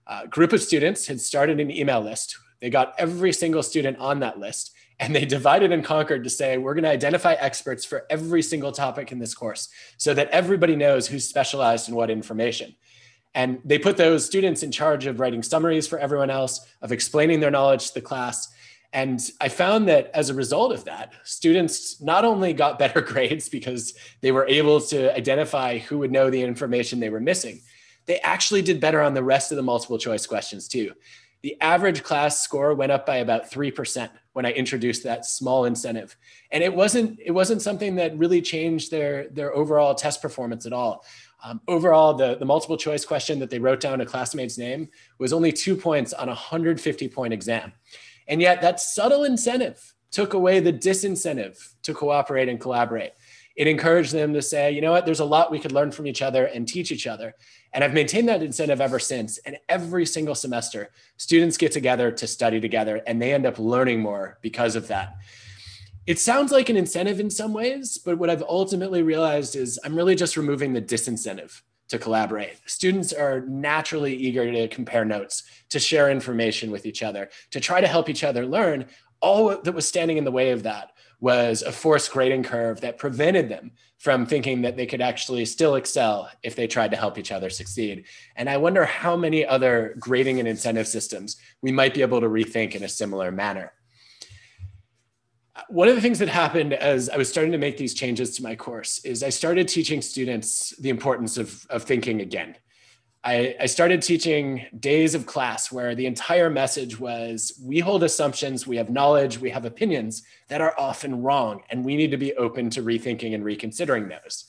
A 0.08 0.28
group 0.28 0.54
of 0.54 0.62
students 0.62 1.08
had 1.08 1.20
started 1.20 1.60
an 1.60 1.70
email 1.70 2.02
list. 2.02 2.38
They 2.60 2.70
got 2.70 2.96
every 2.98 3.34
single 3.34 3.64
student 3.64 3.98
on 4.00 4.20
that 4.22 4.40
list 4.40 4.72
and 5.00 5.16
they 5.16 5.26
divided 5.26 5.72
and 5.72 5.84
conquered 5.84 6.24
to 6.24 6.30
say 6.30 6.58
we're 6.58 6.74
going 6.74 6.84
to 6.84 6.90
identify 6.90 7.34
experts 7.34 7.86
for 7.86 8.06
every 8.10 8.42
single 8.42 8.72
topic 8.72 9.12
in 9.12 9.20
this 9.20 9.36
course 9.36 9.70
so 9.98 10.14
that 10.14 10.30
everybody 10.30 10.76
knows 10.76 11.08
who's 11.08 11.28
specialized 11.28 11.88
in 11.88 11.96
what 11.96 12.10
information 12.10 12.76
and 13.38 13.60
they 13.64 13.78
put 13.78 13.98
those 13.98 14.26
students 14.26 14.64
in 14.64 14.72
charge 14.72 15.06
of 15.06 15.20
writing 15.20 15.44
summaries 15.44 15.88
for 15.88 16.00
everyone 16.00 16.32
else 16.32 16.66
of 16.82 16.92
explaining 16.92 17.40
their 17.40 17.52
knowledge 17.52 17.90
to 17.90 17.94
the 17.94 18.02
class 18.02 18.52
and 18.94 19.31
i 19.42 19.50
found 19.50 19.88
that 19.88 20.10
as 20.13 20.30
a 20.30 20.34
result 20.34 20.72
of 20.72 20.86
that 20.86 21.13
students 21.24 22.01
not 22.01 22.25
only 22.25 22.54
got 22.54 22.80
better 22.80 23.01
grades 23.12 23.50
because 23.50 23.94
they 24.22 24.31
were 24.31 24.48
able 24.48 24.80
to 24.80 25.16
identify 25.16 25.78
who 25.78 25.98
would 25.98 26.12
know 26.12 26.30
the 26.30 26.42
information 26.42 27.00
they 27.00 27.10
were 27.10 27.19
missing 27.19 27.62
they 28.06 28.19
actually 28.19 28.62
did 28.62 28.80
better 28.80 29.01
on 29.01 29.13
the 29.13 29.24
rest 29.24 29.51
of 29.51 29.56
the 29.56 29.63
multiple 29.63 29.98
choice 29.98 30.25
questions 30.25 30.68
too 30.68 30.94
the 31.44 31.60
average 31.62 32.04
class 32.04 32.42
score 32.42 32.74
went 32.74 32.92
up 32.92 33.06
by 33.06 33.18
about 33.18 33.50
3% 33.50 34.10
when 34.34 34.45
I 34.45 34.51
introduced 34.51 35.04
that 35.04 35.25
small 35.25 35.66
incentive. 35.66 36.18
And 36.51 36.63
it 36.63 36.74
wasn't 36.74 37.19
it 37.24 37.31
wasn't 37.31 37.62
something 37.62 37.95
that 37.95 38.18
really 38.18 38.42
changed 38.42 38.92
their 38.92 39.30
their 39.30 39.54
overall 39.56 39.95
test 39.95 40.22
performance 40.22 40.66
at 40.66 40.74
all. 40.74 41.06
Um, 41.44 41.62
overall, 41.68 42.15
the, 42.15 42.36
the 42.36 42.46
multiple 42.46 42.77
choice 42.77 43.06
question 43.06 43.39
that 43.39 43.50
they 43.50 43.60
wrote 43.60 43.79
down 43.79 44.01
a 44.01 44.06
classmate's 44.06 44.58
name 44.58 44.89
was 45.20 45.32
only 45.32 45.51
two 45.51 45.75
points 45.75 46.12
on 46.12 46.27
a 46.27 46.32
150 46.32 47.08
point 47.10 47.34
exam. 47.34 47.72
And 48.27 48.41
yet 48.41 48.62
that 48.62 48.79
subtle 48.79 49.24
incentive 49.24 49.93
took 50.12 50.34
away 50.34 50.60
the 50.60 50.74
disincentive 50.74 51.57
to 51.84 51.93
cooperate 51.93 52.50
and 52.50 52.60
collaborate. 52.60 53.13
It 53.55 53.67
encouraged 53.67 54.13
them 54.13 54.34
to 54.34 54.41
say, 54.41 54.72
you 54.72 54.81
know 54.81 54.91
what, 54.91 55.05
there's 55.05 55.19
a 55.19 55.25
lot 55.25 55.51
we 55.51 55.60
could 55.60 55.72
learn 55.72 55.91
from 55.91 56.05
each 56.05 56.22
other 56.22 56.46
and 56.46 56.67
teach 56.67 56.91
each 56.91 57.07
other. 57.07 57.34
And 57.74 57.84
I've 57.84 57.93
maintained 57.93 58.29
that 58.29 58.43
incentive 58.43 58.79
ever 58.79 59.00
since. 59.00 59.39
And 59.39 59.57
every 59.67 60.05
single 60.05 60.36
semester, 60.36 60.91
students 61.17 61.57
get 61.57 61.72
together 61.72 62.12
to 62.12 62.27
study 62.27 62.62
together 62.62 63.01
and 63.07 63.22
they 63.22 63.34
end 63.34 63.46
up 63.46 63.57
learning 63.57 64.00
more 64.00 64.38
because 64.41 64.75
of 64.75 64.88
that. 64.89 65.15
It 66.05 66.19
sounds 66.19 66.51
like 66.51 66.69
an 66.69 66.77
incentive 66.77 67.19
in 67.19 67.29
some 67.29 67.51
ways, 67.51 67.98
but 67.98 68.17
what 68.17 68.29
I've 68.29 68.43
ultimately 68.43 69.01
realized 69.01 69.55
is 69.55 69.79
I'm 69.84 69.96
really 69.96 70.15
just 70.15 70.38
removing 70.38 70.74
the 70.74 70.81
disincentive 70.81 71.62
to 71.89 72.00
collaborate. 72.00 72.60
Students 72.65 73.13
are 73.13 73.41
naturally 73.41 74.15
eager 74.15 74.51
to 74.51 74.67
compare 74.67 75.06
notes, 75.06 75.44
to 75.70 75.79
share 75.79 76.10
information 76.10 76.72
with 76.72 76.86
each 76.86 77.03
other, 77.03 77.29
to 77.51 77.60
try 77.60 77.82
to 77.82 77.88
help 77.88 78.10
each 78.10 78.24
other 78.24 78.46
learn. 78.46 78.86
All 79.22 79.58
that 79.62 79.74
was 79.74 79.88
standing 79.88 80.17
in 80.17 80.24
the 80.24 80.32
way 80.32 80.51
of 80.51 80.63
that 80.63 80.91
was 81.20 81.63
a 81.63 81.72
forced 81.72 82.12
grading 82.12 82.44
curve 82.44 82.82
that 82.82 82.98
prevented 82.98 83.50
them 83.50 83.72
from 83.98 84.25
thinking 84.25 84.62
that 84.62 84.77
they 84.77 84.86
could 84.86 85.01
actually 85.01 85.44
still 85.46 85.75
excel 85.75 86.29
if 86.44 86.56
they 86.56 86.67
tried 86.67 86.91
to 86.91 86.98
help 86.98 87.17
each 87.17 87.32
other 87.32 87.50
succeed. 87.50 88.06
And 88.36 88.48
I 88.48 88.58
wonder 88.58 88.86
how 88.86 89.15
many 89.15 89.44
other 89.44 89.96
grading 90.00 90.39
and 90.39 90.48
incentive 90.48 90.88
systems 90.88 91.38
we 91.63 91.72
might 91.72 91.96
be 91.96 92.03
able 92.03 92.22
to 92.22 92.29
rethink 92.29 92.75
in 92.75 92.84
a 92.84 92.89
similar 92.89 93.32
manner. 93.32 93.74
One 95.70 95.88
of 95.88 95.96
the 95.96 96.02
things 96.02 96.20
that 96.20 96.30
happened 96.30 96.74
as 96.74 97.10
I 97.10 97.18
was 97.18 97.30
starting 97.30 97.52
to 97.52 97.58
make 97.58 97.78
these 97.78 97.94
changes 97.94 98.36
to 98.38 98.44
my 98.44 98.56
course 98.56 99.04
is 99.04 99.24
I 99.24 99.30
started 99.30 99.68
teaching 99.68 100.02
students 100.02 100.70
the 100.78 100.90
importance 100.90 101.38
of, 101.38 101.66
of 101.70 101.84
thinking 101.84 102.22
again. 102.22 102.56
I, 103.24 103.56
I 103.60 103.66
started 103.66 104.02
teaching 104.02 104.66
days 104.80 105.16
of 105.16 105.26
class 105.26 105.72
where 105.72 105.96
the 105.96 106.06
entire 106.06 106.50
message 106.50 107.00
was 107.00 107.60
we 107.62 107.80
hold 107.80 108.04
assumptions, 108.04 108.68
we 108.68 108.78
have 108.78 108.90
knowledge, 108.90 109.40
we 109.40 109.50
have 109.50 109.66
opinions 109.66 110.24
that 110.48 110.62
are 110.62 110.74
often 110.80 111.24
wrong, 111.24 111.64
and 111.70 111.84
we 111.84 111.98
need 111.98 112.12
to 112.12 112.18
be 112.18 112.36
open 112.36 112.70
to 112.72 112.84
rethinking 112.84 113.34
and 113.34 113.44
reconsidering 113.44 114.08
those. 114.08 114.46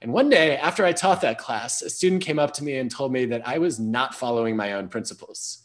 And 0.00 0.12
one 0.12 0.30
day 0.30 0.56
after 0.56 0.84
I 0.84 0.92
taught 0.92 1.20
that 1.20 1.38
class, 1.38 1.82
a 1.82 1.90
student 1.90 2.22
came 2.22 2.38
up 2.38 2.52
to 2.54 2.64
me 2.64 2.78
and 2.78 2.90
told 2.90 3.12
me 3.12 3.26
that 3.26 3.46
I 3.46 3.58
was 3.58 3.78
not 3.78 4.14
following 4.14 4.56
my 4.56 4.72
own 4.72 4.88
principles. 4.88 5.64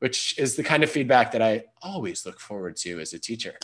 which 0.00 0.38
is 0.38 0.56
the 0.56 0.62
kind 0.62 0.82
of 0.82 0.90
feedback 0.90 1.30
that 1.32 1.42
I 1.42 1.64
always 1.82 2.26
look 2.26 2.40
forward 2.40 2.76
to 2.76 3.00
as 3.00 3.12
a 3.12 3.18
teacher. 3.18 3.54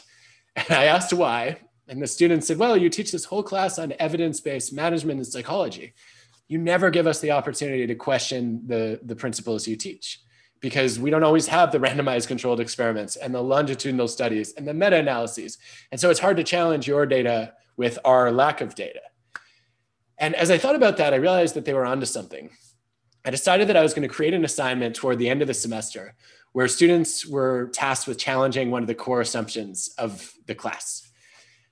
And 0.57 0.71
I 0.71 0.85
asked 0.85 1.13
why, 1.13 1.59
and 1.87 2.03
the 2.03 2.07
student 2.07 2.43
said, 2.45 2.59
Well, 2.59 2.77
you 2.77 2.89
teach 2.89 3.13
this 3.13 3.25
whole 3.25 3.43
class 3.43 3.79
on 3.79 3.93
evidence 3.99 4.41
based 4.41 4.73
management 4.73 5.19
and 5.19 5.27
psychology. 5.27 5.95
You 6.49 6.59
never 6.59 6.91
give 6.91 7.07
us 7.07 7.21
the 7.21 7.33
opportunity 7.33 7.87
to 7.87 7.95
question 7.95 8.63
the, 8.67 9.01
the 9.03 9.17
principles 9.17 9.67
you 9.67 9.77
teach 9.77 10.21
because 10.61 10.99
we 10.99 11.11
don't 11.11 11.25
always 11.25 11.47
have 11.49 11.71
the 11.71 11.79
randomized 11.79 12.29
controlled 12.29 12.61
experiments 12.61 13.17
and 13.17 13.35
the 13.35 13.43
longitudinal 13.43 14.09
studies 14.09 14.55
and 14.55 14.67
the 14.67 14.73
meta 14.73 14.97
analyses. 14.97 15.59
And 15.93 16.01
so 16.01 16.09
it's 16.09 16.21
hard 16.21 16.37
to 16.39 16.45
challenge 16.45 16.89
your 16.89 17.05
data 17.05 17.53
with 17.77 17.99
our 18.05 18.33
lack 18.33 18.61
of 18.61 18.75
data. 18.75 19.01
And 20.19 20.35
as 20.35 20.51
I 20.51 20.57
thought 20.57 20.77
about 20.77 20.97
that, 20.97 21.13
I 21.13 21.17
realized 21.17 21.55
that 21.57 21.67
they 21.67 21.75
were 21.75 21.85
onto 21.85 22.07
something. 22.07 22.51
I 23.25 23.31
decided 23.31 23.69
that 23.69 23.77
I 23.77 23.83
was 23.83 23.93
going 23.93 24.09
to 24.09 24.15
create 24.15 24.35
an 24.35 24.45
assignment 24.45 24.95
toward 24.95 25.19
the 25.19 25.29
end 25.29 25.43
of 25.43 25.49
the 25.49 25.55
semester 25.55 26.15
where 26.57 26.69
students 26.69 27.27
were 27.27 27.69
tasked 27.75 28.09
with 28.09 28.17
challenging 28.17 28.71
one 28.71 28.83
of 28.83 28.87
the 28.87 28.95
core 28.95 29.21
assumptions 29.21 29.91
of 29.99 30.33
the 30.47 30.55
class. 30.55 31.13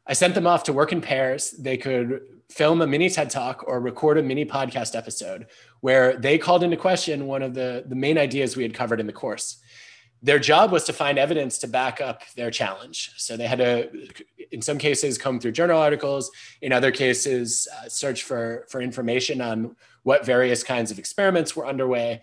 I 0.07 0.13
sent 0.13 0.35
them 0.35 0.47
off 0.47 0.65
to 0.65 0.75
work 0.75 0.93
in 0.93 1.01
pairs. 1.01 1.53
They 1.53 1.79
could 1.79 2.21
film 2.51 2.83
a 2.83 2.87
mini 2.87 3.09
TED 3.09 3.31
talk 3.31 3.65
or 3.67 3.81
record 3.81 4.19
a 4.19 4.23
mini 4.23 4.45
podcast 4.45 4.95
episode 4.95 5.47
where 5.81 6.19
they 6.19 6.37
called 6.37 6.63
into 6.63 6.77
question 6.77 7.27
one 7.27 7.41
of 7.41 7.55
the, 7.55 7.85
the 7.89 7.95
main 7.95 8.19
ideas 8.19 8.59
we 8.59 8.63
had 8.63 8.75
covered 8.75 9.01
in 9.01 9.07
the 9.07 9.13
course. 9.15 9.57
Their 10.23 10.39
job 10.39 10.71
was 10.71 10.85
to 10.85 10.93
find 10.93 11.19
evidence 11.19 11.57
to 11.61 11.67
back 11.67 12.03
up 12.03 12.21
their 12.37 12.51
challenge. 12.51 13.13
So 13.17 13.39
they 13.39 13.47
had 13.47 13.61
to, 13.61 13.91
in 14.51 14.61
some 14.61 14.77
cases, 14.77 15.17
comb 15.17 15.41
through 15.41 15.53
journal 15.53 15.81
articles. 15.81 16.31
In 16.61 16.73
other 16.75 16.91
cases, 16.91 17.67
uh, 17.75 17.89
search 17.89 18.23
for, 18.23 18.67
for 18.69 18.83
information 18.83 19.41
on 19.41 19.77
what 20.03 20.27
various 20.27 20.63
kinds 20.63 20.91
of 20.91 20.99
experiments 20.99 21.57
were 21.57 21.67
underway. 21.67 22.21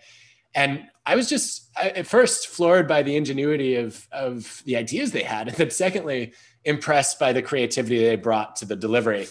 And 0.54 0.88
I 1.06 1.16
was 1.16 1.28
just 1.28 1.70
at 1.76 2.06
first 2.06 2.48
floored 2.48 2.86
by 2.86 3.02
the 3.02 3.16
ingenuity 3.16 3.76
of, 3.76 4.06
of 4.12 4.62
the 4.64 4.76
ideas 4.76 5.12
they 5.12 5.22
had. 5.22 5.48
And 5.52 5.56
then, 5.56 5.70
secondly, 5.70 6.32
impressed 6.64 7.18
by 7.18 7.32
the 7.32 7.42
creativity 7.42 7.98
they 7.98 8.16
brought 8.16 8.56
to 8.56 8.64
the 8.64 8.76
delivery. 8.76 9.26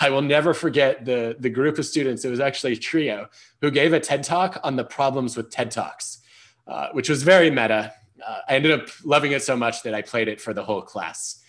I 0.00 0.10
will 0.10 0.22
never 0.22 0.54
forget 0.54 1.04
the, 1.04 1.36
the 1.38 1.50
group 1.50 1.78
of 1.78 1.86
students, 1.86 2.24
it 2.24 2.30
was 2.30 2.40
actually 2.40 2.72
a 2.72 2.76
trio, 2.76 3.28
who 3.60 3.70
gave 3.70 3.92
a 3.92 4.00
TED 4.00 4.22
talk 4.22 4.58
on 4.62 4.76
the 4.76 4.84
problems 4.84 5.36
with 5.36 5.50
TED 5.50 5.70
Talks, 5.70 6.18
uh, 6.66 6.88
which 6.92 7.08
was 7.08 7.22
very 7.22 7.50
meta. 7.50 7.92
Uh, 8.24 8.38
I 8.48 8.54
ended 8.54 8.72
up 8.72 8.88
loving 9.04 9.32
it 9.32 9.42
so 9.42 9.56
much 9.56 9.82
that 9.82 9.94
I 9.94 10.02
played 10.02 10.28
it 10.28 10.40
for 10.40 10.54
the 10.54 10.64
whole 10.64 10.82
class. 10.82 11.42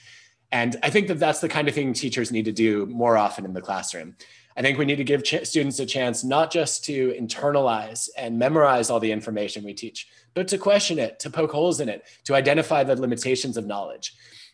And 0.52 0.76
I 0.84 0.90
think 0.90 1.08
that 1.08 1.20
that's 1.20 1.40
the 1.40 1.50
kind 1.50 1.68
of 1.68 1.74
thing 1.74 1.94
teachers 1.94 2.32
need 2.32 2.46
to 2.46 2.52
do 2.52 2.86
more 2.88 3.18
often 3.18 3.46
in 3.46 3.54
the 3.54 3.62
classroom. 3.62 4.16
I 4.56 4.62
think 4.62 4.78
we 4.78 4.86
need 4.86 4.98
to 4.98 5.04
give 5.04 5.24
ch- 5.24 5.46
students 5.46 5.80
a 5.80 5.86
chance 5.86 6.24
not 6.24 6.52
just 6.52 6.84
to 6.86 7.12
internalize 7.20 8.10
and 8.18 8.38
memorize 8.38 8.90
all 8.90 9.00
the 9.00 9.12
information 9.12 9.64
we 9.64 9.74
teach, 9.74 10.08
but 10.34 10.48
to 10.50 10.58
question 10.58 11.00
it, 11.00 11.20
to 11.20 11.30
poke 11.30 11.52
holes 11.52 11.80
in 11.80 11.90
it, 11.90 12.06
to 12.26 12.36
identify 12.36 12.84
the 12.84 12.96
limitations 12.96 13.58
of 13.58 13.66
knowledge 13.66 14.14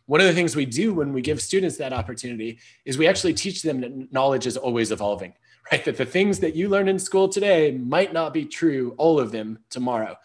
one 0.09 0.21
of 0.21 0.25
the 0.25 0.33
things 0.33 0.55
we 0.55 0.65
do 0.65 0.91
when 0.91 1.13
we 1.13 1.21
give 1.21 1.39
students 1.39 1.77
that 1.77 1.93
opportunity 1.93 2.57
is 2.83 2.97
we 2.97 3.07
actually 3.07 3.35
teach 3.35 3.61
them 3.61 3.79
that 3.81 4.11
knowledge 4.11 4.47
is 4.47 4.57
always 4.57 4.91
evolving, 4.91 5.35
right? 5.71 5.85
That 5.85 5.97
the 5.97 6.05
things 6.05 6.39
that 6.39 6.55
you 6.55 6.67
learn 6.67 6.87
in 6.87 6.97
school 6.97 7.29
today 7.29 7.77
might 7.77 8.11
not 8.11 8.33
be 8.33 8.45
true, 8.45 8.95
all 8.97 9.19
of 9.19 9.31
them 9.31 9.59
tomorrow. 9.69 10.17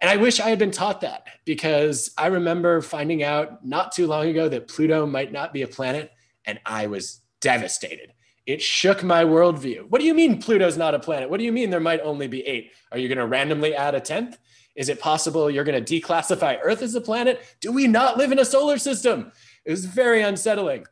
And 0.00 0.08
I 0.08 0.16
wish 0.16 0.40
I 0.40 0.48
had 0.48 0.58
been 0.58 0.70
taught 0.70 1.02
that 1.02 1.26
because 1.44 2.12
I 2.16 2.28
remember 2.28 2.80
finding 2.80 3.22
out 3.22 3.62
not 3.62 3.92
too 3.92 4.06
long 4.06 4.26
ago 4.26 4.48
that 4.48 4.68
Pluto 4.68 5.04
might 5.04 5.32
not 5.32 5.52
be 5.52 5.60
a 5.60 5.68
planet, 5.68 6.12
and 6.46 6.58
I 6.64 6.86
was 6.86 7.20
devastated. 7.42 8.14
It 8.46 8.62
shook 8.62 9.02
my 9.02 9.24
worldview. 9.24 9.90
What 9.90 10.00
do 10.00 10.06
you 10.06 10.14
mean 10.14 10.40
Pluto's 10.40 10.76
not 10.76 10.94
a 10.94 11.00
planet? 11.00 11.28
What 11.28 11.38
do 11.38 11.44
you 11.44 11.52
mean 11.52 11.68
there 11.68 11.80
might 11.80 12.00
only 12.00 12.28
be 12.28 12.46
eight? 12.46 12.70
Are 12.92 12.98
you 12.98 13.08
going 13.08 13.18
to 13.18 13.26
randomly 13.26 13.74
add 13.74 13.96
a 13.96 14.00
10th? 14.00 14.36
Is 14.76 14.88
it 14.88 15.00
possible 15.00 15.50
you're 15.50 15.64
going 15.64 15.84
to 15.84 16.00
declassify 16.00 16.58
Earth 16.62 16.82
as 16.82 16.94
a 16.94 17.00
planet? 17.00 17.42
Do 17.60 17.72
we 17.72 17.88
not 17.88 18.18
live 18.18 18.30
in 18.30 18.38
a 18.38 18.44
solar 18.44 18.78
system? 18.78 19.32
It 19.64 19.70
was 19.72 19.84
very 19.84 20.22
unsettling. 20.22 20.86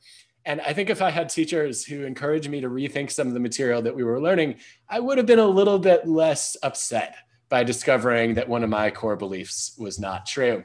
And 0.44 0.60
I 0.62 0.72
think 0.72 0.90
if 0.90 1.00
I 1.00 1.10
had 1.10 1.28
teachers 1.28 1.84
who 1.84 2.04
encouraged 2.04 2.50
me 2.50 2.60
to 2.60 2.68
rethink 2.68 3.10
some 3.10 3.28
of 3.28 3.34
the 3.34 3.40
material 3.40 3.82
that 3.82 3.94
we 3.94 4.02
were 4.02 4.20
learning, 4.20 4.56
I 4.88 5.00
would 5.00 5.18
have 5.18 5.26
been 5.26 5.38
a 5.38 5.46
little 5.46 5.78
bit 5.78 6.08
less 6.08 6.56
upset 6.62 7.14
by 7.48 7.62
discovering 7.62 8.34
that 8.34 8.48
one 8.48 8.64
of 8.64 8.70
my 8.70 8.90
core 8.90 9.16
beliefs 9.16 9.76
was 9.78 9.98
not 9.98 10.26
true. 10.26 10.64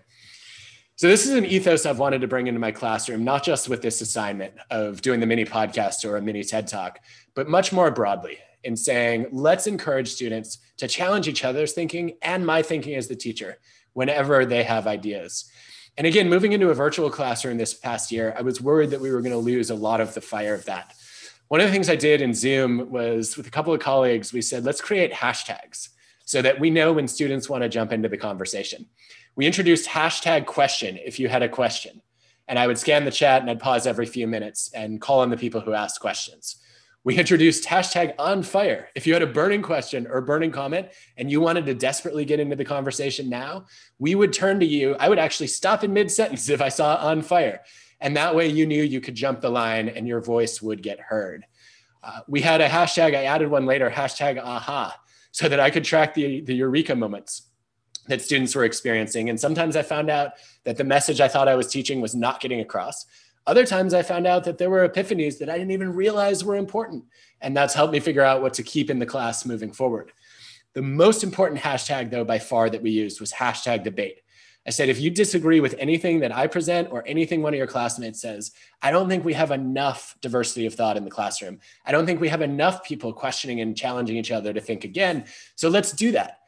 So, 0.99 1.07
this 1.07 1.25
is 1.25 1.31
an 1.31 1.45
ethos 1.45 1.85
I've 1.85 1.97
wanted 1.97 2.19
to 2.19 2.27
bring 2.27 2.47
into 2.47 2.59
my 2.59 2.73
classroom, 2.73 3.23
not 3.23 3.41
just 3.41 3.69
with 3.69 3.81
this 3.81 4.01
assignment 4.01 4.53
of 4.69 5.01
doing 5.01 5.21
the 5.21 5.25
mini 5.25 5.45
podcast 5.45 6.03
or 6.03 6.17
a 6.17 6.21
mini 6.21 6.43
TED 6.43 6.67
talk, 6.67 6.99
but 7.35 7.47
much 7.47 7.71
more 7.71 7.89
broadly 7.89 8.37
in 8.65 8.75
saying, 8.75 9.27
let's 9.31 9.65
encourage 9.65 10.09
students 10.09 10.57
to 10.75 10.89
challenge 10.89 11.29
each 11.29 11.45
other's 11.45 11.71
thinking 11.71 12.17
and 12.21 12.45
my 12.45 12.61
thinking 12.61 12.95
as 12.95 13.07
the 13.07 13.15
teacher 13.15 13.59
whenever 13.93 14.45
they 14.45 14.61
have 14.61 14.87
ideas. 14.87 15.49
And 15.97 16.05
again, 16.05 16.27
moving 16.27 16.51
into 16.51 16.69
a 16.69 16.73
virtual 16.73 17.09
classroom 17.09 17.57
this 17.57 17.73
past 17.73 18.11
year, 18.11 18.35
I 18.37 18.41
was 18.41 18.59
worried 18.59 18.89
that 18.89 18.99
we 18.99 19.13
were 19.13 19.21
going 19.21 19.31
to 19.31 19.37
lose 19.37 19.69
a 19.69 19.75
lot 19.75 20.01
of 20.01 20.13
the 20.13 20.19
fire 20.19 20.53
of 20.53 20.65
that. 20.65 20.95
One 21.47 21.61
of 21.61 21.67
the 21.67 21.71
things 21.71 21.89
I 21.89 21.95
did 21.95 22.21
in 22.21 22.33
Zoom 22.33 22.91
was 22.91 23.37
with 23.37 23.47
a 23.47 23.51
couple 23.51 23.73
of 23.73 23.79
colleagues, 23.79 24.33
we 24.33 24.41
said, 24.41 24.65
let's 24.65 24.81
create 24.81 25.13
hashtags 25.13 25.91
so 26.25 26.41
that 26.41 26.59
we 26.59 26.69
know 26.69 26.91
when 26.91 27.07
students 27.07 27.49
want 27.49 27.63
to 27.63 27.69
jump 27.69 27.93
into 27.93 28.09
the 28.09 28.17
conversation. 28.17 28.85
We 29.39 29.45
introduced 29.45 29.87
hashtag 29.87 30.47
question 30.47 30.99
if 31.01 31.17
you 31.17 31.29
had 31.29 31.43
a 31.43 31.47
question. 31.47 32.01
And 32.49 32.59
I 32.59 32.67
would 32.67 32.77
scan 32.77 33.05
the 33.05 33.11
chat 33.11 33.39
and 33.39 33.49
I'd 33.49 33.61
pause 33.61 33.87
every 33.87 34.05
few 34.05 34.27
minutes 34.27 34.69
and 34.73 34.99
call 34.99 35.21
on 35.21 35.29
the 35.29 35.37
people 35.37 35.61
who 35.61 35.71
asked 35.73 36.01
questions 36.01 36.57
we 37.05 37.17
introduced 37.17 37.65
hashtag 37.65 38.13
on 38.19 38.43
fire. 38.43 38.89
If 38.93 39.07
you 39.07 39.13
had 39.13 39.21
a 39.21 39.27
burning 39.27 39.61
question 39.61 40.05
or 40.05 40.19
burning 40.21 40.51
comment 40.51 40.89
and 41.17 41.31
you 41.31 41.39
wanted 41.39 41.65
to 41.67 41.73
desperately 41.73 42.25
get 42.25 42.39
into 42.41 42.55
the 42.55 42.65
conversation 42.65 43.29
now, 43.29 43.65
we 43.99 44.15
would 44.15 44.33
turn 44.33 44.59
to 44.59 44.65
you. 44.65 44.95
I 44.99 45.07
would 45.07 45.19
actually 45.19 45.47
stop 45.47 45.83
in 45.83 45.93
mid 45.93 46.11
sentence 46.11 46.49
if 46.49 46.61
I 46.61 46.69
saw 46.69 46.97
on 46.97 47.21
fire. 47.21 47.61
And 48.01 48.17
that 48.17 48.35
way 48.35 48.47
you 48.47 48.65
knew 48.65 48.83
you 48.83 49.01
could 49.01 49.15
jump 49.15 49.41
the 49.41 49.49
line 49.49 49.87
and 49.87 50.07
your 50.07 50.21
voice 50.21 50.61
would 50.61 50.83
get 50.83 50.99
heard. 50.99 51.45
Uh, 52.03 52.19
we 52.27 52.41
had 52.41 52.61
a 52.61 52.67
hashtag, 52.67 53.15
I 53.15 53.23
added 53.23 53.49
one 53.49 53.65
later, 53.65 53.89
hashtag 53.89 54.37
aha, 54.37 54.99
so 55.31 55.47
that 55.49 55.59
I 55.59 55.69
could 55.69 55.85
track 55.85 56.13
the, 56.13 56.41
the 56.41 56.53
eureka 56.53 56.95
moments 56.95 57.48
that 58.09 58.21
students 58.21 58.53
were 58.53 58.65
experiencing. 58.65 59.29
And 59.29 59.39
sometimes 59.39 59.75
I 59.75 59.81
found 59.81 60.09
out 60.09 60.33
that 60.65 60.77
the 60.77 60.83
message 60.83 61.21
I 61.21 61.27
thought 61.27 61.47
I 61.47 61.55
was 61.55 61.67
teaching 61.67 62.01
was 62.01 62.15
not 62.15 62.41
getting 62.41 62.59
across. 62.59 63.05
Other 63.47 63.65
times 63.65 63.93
I 63.93 64.03
found 64.03 64.27
out 64.27 64.43
that 64.43 64.57
there 64.57 64.69
were 64.69 64.87
epiphanies 64.87 65.39
that 65.39 65.49
I 65.49 65.57
didn't 65.57 65.71
even 65.71 65.93
realize 65.93 66.43
were 66.43 66.55
important. 66.55 67.05
And 67.41 67.55
that's 67.55 67.73
helped 67.73 67.93
me 67.93 67.99
figure 67.99 68.21
out 68.21 68.41
what 68.41 68.53
to 68.55 68.63
keep 68.63 68.89
in 68.89 68.99
the 68.99 69.05
class 69.05 69.45
moving 69.45 69.71
forward. 69.71 70.11
The 70.73 70.81
most 70.81 71.23
important 71.23 71.61
hashtag, 71.61 72.11
though, 72.11 72.25
by 72.25 72.37
far 72.37 72.69
that 72.69 72.81
we 72.81 72.91
used 72.91 73.19
was 73.19 73.31
hashtag 73.31 73.83
debate. 73.83 74.21
I 74.67 74.71
said, 74.71 74.89
if 74.89 74.99
you 74.99 75.09
disagree 75.09 75.61
with 75.61 75.73
anything 75.79 76.19
that 76.19 76.35
I 76.35 76.45
present 76.45 76.91
or 76.91 77.07
anything 77.07 77.41
one 77.41 77.53
of 77.53 77.57
your 77.57 77.65
classmates 77.65 78.21
says, 78.21 78.51
I 78.81 78.91
don't 78.91 79.09
think 79.09 79.23
we 79.23 79.33
have 79.33 79.51
enough 79.51 80.15
diversity 80.21 80.65
of 80.65 80.75
thought 80.75 80.97
in 80.97 81.05
the 81.05 81.09
classroom. 81.09 81.59
I 81.85 81.91
don't 81.91 82.05
think 82.05 82.19
we 82.19 82.29
have 82.29 82.41
enough 82.41 82.83
people 82.83 83.13
questioning 83.13 83.61
and 83.61 83.75
challenging 83.75 84.17
each 84.17 84.31
other 84.31 84.53
to 84.53 84.61
think 84.61 84.83
again. 84.83 85.25
So 85.55 85.69
let's 85.69 85.91
do 85.91 86.11
that. 86.11 86.38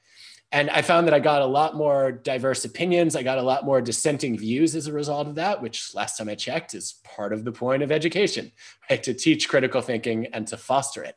And 0.51 0.69
I 0.69 0.81
found 0.81 1.07
that 1.07 1.13
I 1.13 1.19
got 1.19 1.41
a 1.41 1.45
lot 1.45 1.75
more 1.75 2.11
diverse 2.11 2.65
opinions. 2.65 3.15
I 3.15 3.23
got 3.23 3.37
a 3.37 3.43
lot 3.43 3.63
more 3.63 3.81
dissenting 3.81 4.37
views 4.37 4.75
as 4.75 4.87
a 4.87 4.93
result 4.93 5.27
of 5.27 5.35
that, 5.35 5.61
which 5.61 5.95
last 5.95 6.17
time 6.17 6.27
I 6.27 6.35
checked 6.35 6.73
is 6.73 6.95
part 7.03 7.31
of 7.31 7.45
the 7.45 7.53
point 7.53 7.83
of 7.83 7.91
education, 7.91 8.51
right? 8.89 9.01
To 9.03 9.13
teach 9.13 9.47
critical 9.47 9.81
thinking 9.81 10.27
and 10.33 10.45
to 10.47 10.57
foster 10.57 11.03
it. 11.03 11.15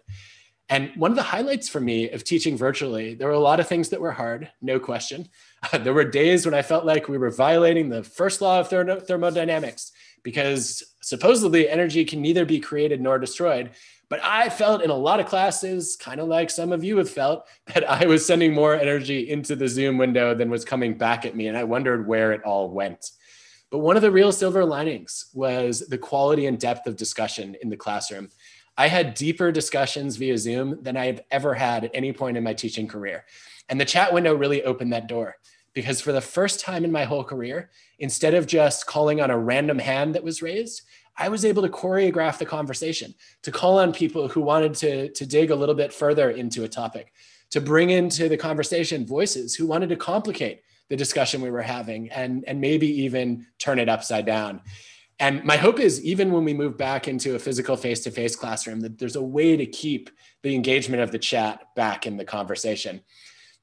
And 0.68 0.92
one 0.96 1.10
of 1.10 1.16
the 1.16 1.22
highlights 1.22 1.68
for 1.68 1.80
me 1.80 2.10
of 2.10 2.24
teaching 2.24 2.56
virtually, 2.56 3.14
there 3.14 3.28
were 3.28 3.34
a 3.34 3.40
lot 3.40 3.60
of 3.60 3.68
things 3.68 3.90
that 3.90 4.00
were 4.00 4.12
hard, 4.12 4.50
no 4.62 4.78
question. 4.78 5.28
there 5.80 5.92
were 5.92 6.04
days 6.04 6.46
when 6.46 6.54
I 6.54 6.62
felt 6.62 6.86
like 6.86 7.08
we 7.08 7.18
were 7.18 7.30
violating 7.30 7.88
the 7.88 8.02
first 8.02 8.40
law 8.40 8.60
of 8.60 8.68
thermodynamics 8.68 9.92
because 10.22 10.94
supposedly 11.02 11.68
energy 11.68 12.04
can 12.04 12.22
neither 12.22 12.46
be 12.46 12.60
created 12.60 13.00
nor 13.00 13.18
destroyed. 13.18 13.70
But 14.14 14.22
I 14.22 14.48
felt 14.48 14.80
in 14.84 14.90
a 14.90 14.94
lot 14.94 15.18
of 15.18 15.26
classes, 15.26 15.96
kind 15.96 16.20
of 16.20 16.28
like 16.28 16.48
some 16.48 16.70
of 16.70 16.84
you 16.84 16.98
have 16.98 17.10
felt, 17.10 17.48
that 17.74 17.82
I 17.90 18.06
was 18.06 18.24
sending 18.24 18.54
more 18.54 18.76
energy 18.76 19.28
into 19.28 19.56
the 19.56 19.66
Zoom 19.66 19.98
window 19.98 20.36
than 20.36 20.50
was 20.50 20.64
coming 20.64 20.96
back 20.96 21.24
at 21.24 21.34
me. 21.34 21.48
And 21.48 21.56
I 21.58 21.64
wondered 21.64 22.06
where 22.06 22.30
it 22.30 22.40
all 22.44 22.70
went. 22.70 23.10
But 23.72 23.80
one 23.80 23.96
of 23.96 24.02
the 24.02 24.12
real 24.12 24.30
silver 24.30 24.64
linings 24.64 25.30
was 25.34 25.80
the 25.80 25.98
quality 25.98 26.46
and 26.46 26.60
depth 26.60 26.86
of 26.86 26.94
discussion 26.94 27.56
in 27.60 27.70
the 27.70 27.76
classroom. 27.76 28.28
I 28.78 28.86
had 28.86 29.14
deeper 29.14 29.50
discussions 29.50 30.14
via 30.14 30.38
Zoom 30.38 30.80
than 30.80 30.96
I 30.96 31.06
have 31.06 31.22
ever 31.32 31.52
had 31.52 31.86
at 31.86 31.90
any 31.92 32.12
point 32.12 32.36
in 32.36 32.44
my 32.44 32.54
teaching 32.54 32.86
career. 32.86 33.24
And 33.68 33.80
the 33.80 33.84
chat 33.84 34.12
window 34.12 34.36
really 34.36 34.62
opened 34.62 34.92
that 34.92 35.08
door 35.08 35.38
because 35.72 36.00
for 36.00 36.12
the 36.12 36.20
first 36.20 36.60
time 36.60 36.84
in 36.84 36.92
my 36.92 37.02
whole 37.02 37.24
career, 37.24 37.70
instead 37.98 38.34
of 38.34 38.46
just 38.46 38.86
calling 38.86 39.20
on 39.20 39.32
a 39.32 39.36
random 39.36 39.80
hand 39.80 40.14
that 40.14 40.22
was 40.22 40.40
raised, 40.40 40.82
I 41.16 41.28
was 41.28 41.44
able 41.44 41.62
to 41.62 41.68
choreograph 41.68 42.38
the 42.38 42.46
conversation, 42.46 43.14
to 43.42 43.52
call 43.52 43.78
on 43.78 43.92
people 43.92 44.28
who 44.28 44.40
wanted 44.40 44.74
to, 44.74 45.10
to 45.10 45.26
dig 45.26 45.50
a 45.50 45.56
little 45.56 45.74
bit 45.74 45.92
further 45.92 46.30
into 46.30 46.64
a 46.64 46.68
topic, 46.68 47.12
to 47.50 47.60
bring 47.60 47.90
into 47.90 48.28
the 48.28 48.36
conversation 48.36 49.06
voices 49.06 49.54
who 49.54 49.66
wanted 49.66 49.88
to 49.90 49.96
complicate 49.96 50.62
the 50.88 50.96
discussion 50.96 51.40
we 51.40 51.50
were 51.50 51.62
having 51.62 52.10
and, 52.10 52.44
and 52.46 52.60
maybe 52.60 52.86
even 53.02 53.46
turn 53.58 53.78
it 53.78 53.88
upside 53.88 54.26
down. 54.26 54.60
And 55.20 55.44
my 55.44 55.56
hope 55.56 55.78
is 55.78 56.04
even 56.04 56.32
when 56.32 56.44
we 56.44 56.52
move 56.52 56.76
back 56.76 57.06
into 57.06 57.36
a 57.36 57.38
physical 57.38 57.76
face 57.76 58.00
to 58.00 58.10
face 58.10 58.34
classroom, 58.34 58.80
that 58.80 58.98
there's 58.98 59.16
a 59.16 59.22
way 59.22 59.56
to 59.56 59.66
keep 59.66 60.10
the 60.42 60.54
engagement 60.54 61.02
of 61.02 61.12
the 61.12 61.18
chat 61.18 61.74
back 61.76 62.06
in 62.06 62.16
the 62.16 62.24
conversation. 62.24 63.00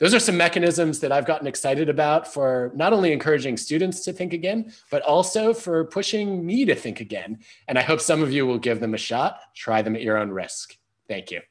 Those 0.02 0.16
are 0.16 0.20
some 0.20 0.36
mechanisms 0.36 1.00
that 1.00 1.12
I've 1.12 1.28
gotten 1.28 1.46
excited 1.46 1.88
about 1.88 2.28
for 2.28 2.72
not 2.74 2.92
only 2.92 3.14
encouraging 3.14 3.56
students 3.56 4.00
to 4.06 4.12
think 4.12 4.34
again, 4.34 4.74
but 4.90 5.04
also 5.04 5.54
for 5.54 5.86
pushing 5.86 6.44
me 6.44 6.66
to 6.66 6.74
think 6.74 7.02
again. 7.02 7.38
And 7.68 7.78
I 7.78 7.84
hope 7.84 8.02
some 8.02 8.24
of 8.24 8.32
you 8.32 8.48
will 8.48 8.58
give 8.58 8.80
them 8.80 8.96
a 8.96 8.98
shot, 8.98 9.40
try 9.56 9.84
them 9.84 9.96
at 9.96 10.02
your 10.02 10.18
own 10.18 10.32
risk. 10.32 10.76
Thank 11.08 11.30
you. 11.30 11.42